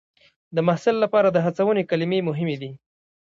[0.55, 2.71] د محصل لپاره د هڅونې کلمې مهمې دي.